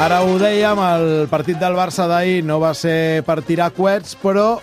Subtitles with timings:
[0.00, 4.54] Ara ho dèiem, el partit del Barça d'ahir no va ser per tirar coets, però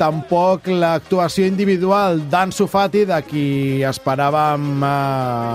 [0.00, 3.44] tampoc l'actuació individual d'Ansu Fati, de qui
[3.84, 4.94] esperàvem eh,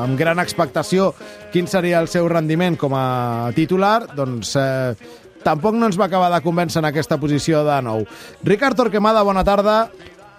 [0.03, 1.09] amb gran expectació
[1.49, 4.93] quin seria el seu rendiment com a titular, doncs eh,
[5.41, 8.05] tampoc no ens va acabar de convèncer en aquesta posició de nou.
[8.45, 9.87] Ricard Torquemada, bona tarda.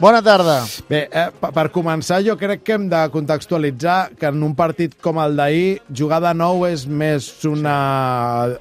[0.02, 0.65] Bona tarda.
[0.88, 5.20] Bé, eh, per començar, jo crec que hem de contextualitzar que en un partit com
[5.23, 7.77] el d'ahir, jugar de nou és més una,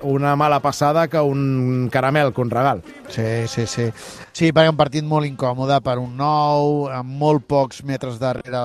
[0.06, 2.86] una mala passada que un caramel, que un regal.
[3.10, 3.90] Sí, sí, sí.
[4.30, 8.62] Sí, perquè un partit molt incòmode per un nou, amb molt pocs metres darrere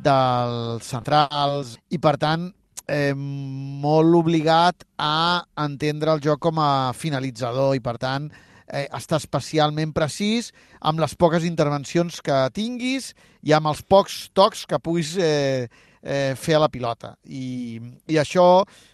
[0.00, 2.48] dels centrals, i per tant,
[2.88, 8.32] eh, molt obligat a entendre el joc com a finalitzador, i per tant,
[8.72, 14.66] eh, estar especialment precís amb les poques intervencions que tinguis i amb els pocs tocs
[14.68, 15.68] que puguis eh,
[16.02, 17.14] eh, fer a la pilota.
[17.24, 18.46] I, i això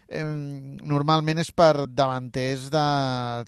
[0.09, 2.87] eh, normalment és per davanters de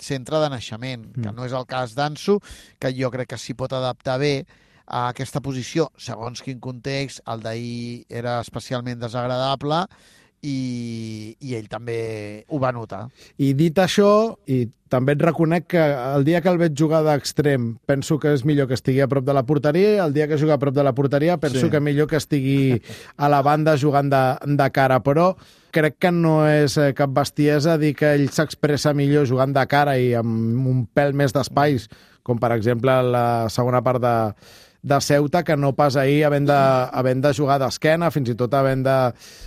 [0.04, 1.24] centre de naixement, mm.
[1.24, 2.38] que no és el cas d'Anso,
[2.78, 4.34] que jo crec que s'hi pot adaptar bé
[4.88, 9.84] a aquesta posició, segons quin context, el d'ahir era especialment desagradable,
[10.42, 13.06] i, i ell també ho va notar.
[13.42, 14.10] I dit això,
[14.46, 18.44] i també et reconec que el dia que el veig jugar d'extrem penso que és
[18.48, 20.74] millor que estigui a prop de la porteria i el dia que juga a prop
[20.74, 21.70] de la porteria penso sí.
[21.70, 22.80] que millor que estigui
[23.16, 24.22] a la banda jugant de,
[24.56, 25.34] de cara, però
[25.74, 29.98] crec que no és eh, cap bestiesa dir que ell s'expressa millor jugant de cara
[30.00, 31.88] i amb un pèl més d'espais,
[32.24, 34.16] com per exemple la segona part de,
[34.82, 36.58] de Ceuta que no pas ahir havent de,
[36.92, 38.98] havent de jugar d'esquena, fins i tot havent de,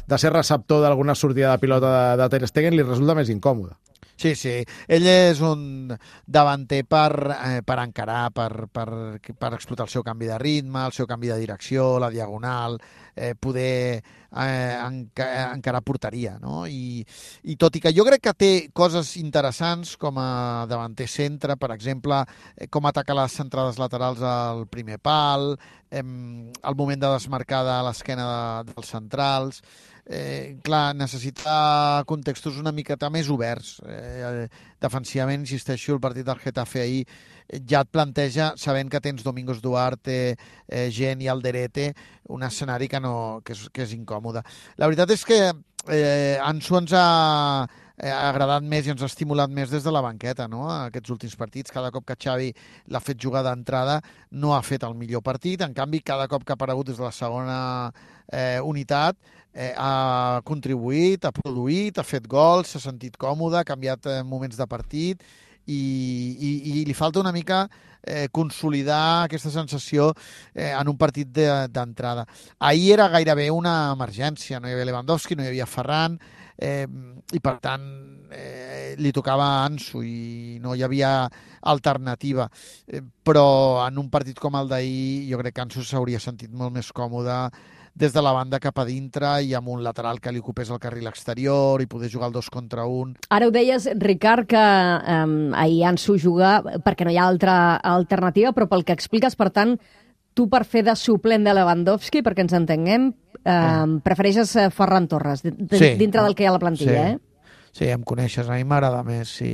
[0.07, 3.75] de ser receptor d'alguna sortida de pilota de, de Ter Stegen, li resulta més incòmode.
[4.21, 4.53] Sí, sí.
[4.85, 5.89] Ell és un
[6.29, 10.93] davanter per, eh, per encarar, per, per, per explotar el seu canvi de ritme, el
[10.93, 12.77] seu canvi de direcció, la diagonal,
[13.15, 16.37] eh, poder eh, enca encarar porteria.
[16.39, 16.67] No?
[16.67, 17.01] I,
[17.43, 21.71] I tot i que jo crec que té coses interessants com a davanter centre, per
[21.75, 22.21] exemple,
[22.55, 25.55] eh, com atacar les centrades laterals al primer pal,
[25.89, 29.63] eh, el moment de desmarcada a l'esquena de, dels centrals,
[30.05, 33.79] eh, clar, necessita contextos una miqueta més oberts.
[33.85, 34.47] Eh,
[34.81, 37.05] defensivament, insisteixo, el partit del Getafe ahir
[37.67, 41.91] ja et planteja, sabent que tens Domingos Duarte, eh, Gent i Alderete,
[42.29, 44.43] un escenari que, no, que, és, que és incòmode.
[44.79, 47.07] La veritat és que eh, Ansu ens ha
[47.97, 50.63] eh, agradat més i ens ha estimulat més des de la banqueta, no?
[50.69, 52.51] Aquests últims partits, cada cop que Xavi
[52.91, 53.99] l'ha fet jugar d'entrada,
[54.31, 55.61] no ha fet el millor partit.
[55.65, 57.59] En canvi, cada cop que ha aparegut des de la segona
[58.31, 59.17] eh, unitat,
[59.53, 64.57] eh, ha contribuït, ha produït, ha fet gols, s'ha sentit còmode, ha canviat eh, moments
[64.57, 65.23] de partit
[65.67, 67.67] i, i, i li falta una mica
[68.01, 70.11] eh, consolidar aquesta sensació
[70.55, 72.25] eh, en un partit d'entrada.
[72.25, 76.17] De, Ahir era gairebé una emergència, no hi havia Lewandowski, no hi havia Ferran,
[76.57, 76.87] eh,
[77.31, 77.85] i per tant
[78.31, 81.27] eh, li tocava a Ansu i no hi havia
[81.61, 82.49] alternativa.
[82.87, 86.73] Eh, però en un partit com el d'ahir jo crec que Ansu s'hauria sentit molt
[86.73, 87.37] més còmode
[87.93, 90.79] des de la banda cap a dintre i amb un lateral que li ocupés el
[90.79, 93.17] carril exterior i poder jugar el dos contra un.
[93.29, 98.53] Ara ho deies, Ricard, que um, ahir Ansu juga perquè no hi ha altra alternativa,
[98.55, 99.75] però pel que expliques, per tant,
[100.33, 103.11] tu per fer de suplent de Lewandowski, perquè ens entenguem,
[104.05, 105.93] prefereixes eh, Ferran Torres, sí.
[105.97, 107.15] dintre del que hi ha a la plantilla, sí.
[107.15, 107.19] eh?
[107.71, 109.53] Sí, em coneixes, a mi m'agrada més, sí.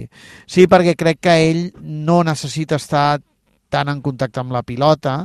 [0.50, 3.20] Sí, perquè crec que ell no necessita estar
[3.70, 5.20] tan en contacte amb la pilota,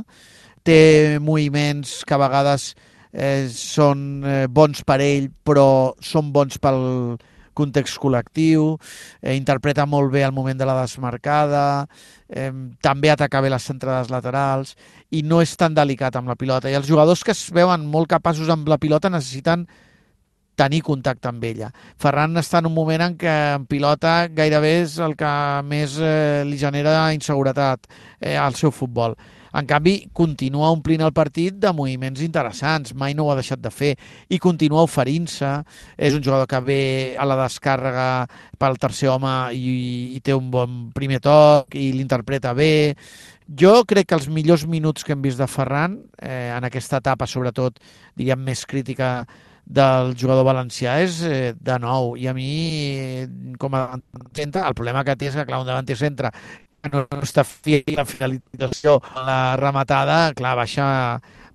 [0.63, 2.71] té moviments que a vegades
[3.11, 6.81] eh, són eh, bons per ell, però són bons pel
[7.53, 8.77] context col·lectiu,
[9.21, 11.87] eh, interpreta molt bé el moment de la desmarcada,
[12.29, 14.75] eh, també ataca bé les centrades laterals
[15.11, 16.69] i no és tan delicat amb la pilota.
[16.69, 19.67] I els jugadors que es veuen molt capaços amb la pilota necessiten
[20.55, 21.69] tenir contacte amb ella.
[21.99, 25.31] Ferran està en un moment en què en pilota gairebé és el que
[25.69, 27.87] més eh, li genera inseguretat
[28.19, 29.17] eh, al seu futbol.
[29.53, 33.69] En canvi, continua omplint el partit de moviments interessants, mai no ho ha deixat de
[33.69, 33.91] fer,
[34.33, 35.51] i continua oferint-se.
[35.93, 36.79] És un jugador que ve
[37.13, 38.07] a la descàrrega
[38.57, 39.75] pel tercer home i,
[40.17, 42.73] i té un bon primer toc i l'interpreta bé.
[43.45, 47.29] Jo crec que els millors minuts que hem vist de Ferran, eh, en aquesta etapa,
[47.29, 47.77] sobretot,
[48.17, 49.19] diríem, més crítica
[49.65, 53.23] del jugador valencià és eh, de nou i a mi
[53.59, 53.85] com a
[54.35, 56.33] centre el problema que té és que clar, un davanter centre
[56.91, 60.85] no està fi la finalització, la rematada, clar, baixa,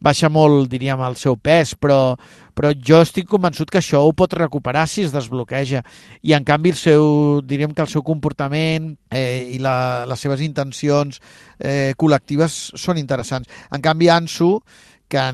[0.00, 2.16] baixa molt, diríem, el seu pes, però,
[2.56, 5.82] però jo estic convençut que això ho pot recuperar si es desbloqueja.
[6.22, 7.08] I, en canvi, el seu,
[7.44, 11.20] diríem que el seu comportament eh, i la, les seves intencions
[11.58, 13.50] eh, col·lectives són interessants.
[13.74, 14.54] En canvi, Ansu,
[15.08, 15.24] que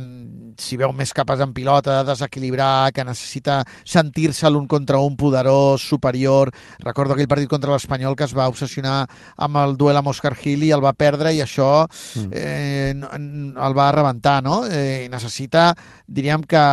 [0.60, 5.82] s'hi veu més capaç en pilota, de desequilibrar, que necessita sentir-se l'un contra un poderós,
[5.82, 6.52] superior.
[6.84, 9.04] Recordo aquell partit contra l'Espanyol que es va obsessionar
[9.36, 12.30] amb el duel amb Oscar Gil i el va perdre i això mm.
[12.32, 14.62] eh, el va rebentar, no?
[14.70, 15.72] Eh, necessita,
[16.06, 16.64] diríem que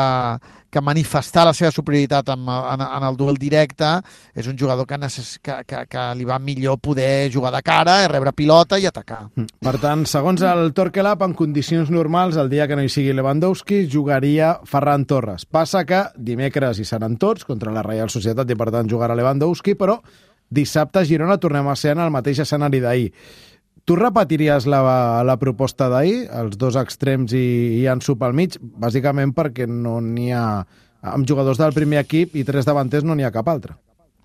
[0.72, 3.90] que manifestar la seva superioritat en, en, en el duel directe
[4.34, 8.00] és un jugador que, necess, que, que, que li va millor poder jugar de cara,
[8.12, 9.26] rebre pilota i atacar.
[9.36, 9.62] Mm.
[9.68, 13.84] Per tant, segons el Torquelab, en condicions normals, el dia que no hi sigui Lewandowski,
[13.92, 15.46] jugaria Ferran Torres.
[15.46, 19.76] Passa que dimecres hi seran tots contra la Reial Societat i, per tant, jugarà Lewandowski,
[19.80, 20.00] però
[20.52, 23.12] dissabte a Girona tornem a ser en el mateix escenari d'ahir.
[23.92, 24.80] Tu repetiries la,
[25.28, 30.30] la proposta d'ahir, els dos extrems i, i Ansu pel mig, bàsicament perquè no n'hi
[30.32, 30.62] ha...
[31.12, 33.76] Amb jugadors del primer equip i tres davanters no n'hi ha cap altre.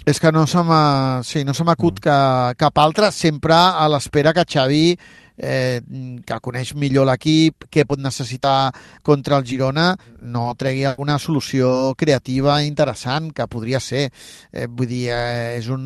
[0.07, 1.99] És que no se m'acut sí, no mm.
[2.05, 2.19] que,
[2.63, 4.85] cap altre, sempre a l'espera que Xavi
[5.39, 5.81] eh,
[6.27, 8.73] que coneix millor l'equip, què pot necessitar
[9.07, 9.95] contra el Girona,
[10.27, 14.09] no tregui alguna solució creativa interessant, que podria ser.
[14.53, 15.85] Eh, vull dir, eh, és un,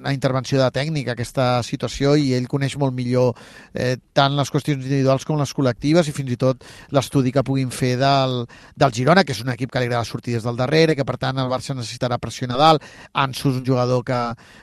[0.00, 3.34] una intervenció de tècnica aquesta situació i ell coneix molt millor
[3.74, 6.62] eh, tant les qüestions individuals com les col·lectives i fins i tot
[6.94, 8.44] l'estudi que puguin fer del,
[8.76, 11.18] del Girona, que és un equip que li agrada sortir des del darrere, que per
[11.20, 12.84] tant el Barça necessitarà pressionar dalt,
[13.16, 14.20] Ansu és un jugador que,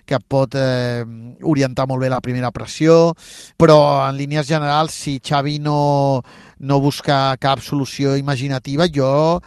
[0.07, 1.03] que pot eh,
[1.41, 3.13] orientar molt bé la primera pressió,
[3.59, 6.21] però en línies generals, si Xavi no,
[6.59, 9.41] no busca cap solució imaginativa, jo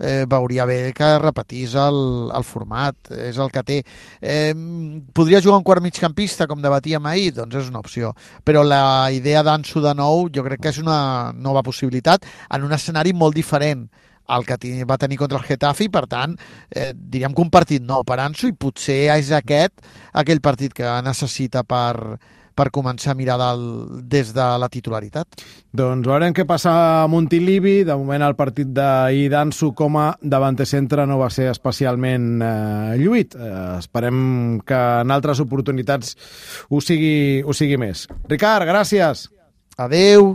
[0.00, 3.78] eh, veuria bé que repetís el, el format, és el que té.
[4.20, 4.54] Eh,
[5.14, 7.34] podria jugar un quart migcampista, com debatíem ahir?
[7.36, 8.14] Doncs és una opció.
[8.44, 12.72] Però la idea d'Anso de nou jo crec que és una nova possibilitat en un
[12.76, 13.88] escenari molt diferent
[14.30, 16.36] el que va tenir contra el Getafe i per tant
[16.70, 19.82] eh, diríem que un partit nou per Anso i potser és aquest
[20.14, 22.20] aquell partit que necessita per,
[22.60, 23.62] per començar a mirar del,
[24.12, 25.40] des de la titularitat.
[25.72, 27.80] Doncs veurem què passa a Montilivi.
[27.88, 33.00] De moment el partit d'ahir d'Anso com a davanter centre no va ser especialment eh,
[33.00, 33.38] lluit.
[33.38, 36.16] Eh, esperem que en altres oportunitats
[36.68, 38.06] ho sigui, ho sigui més.
[38.28, 39.28] Ricard, gràcies.
[39.80, 40.34] Adeu.